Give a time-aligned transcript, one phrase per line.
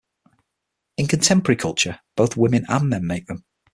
[0.97, 3.45] In contemporary culture, both women and men make them.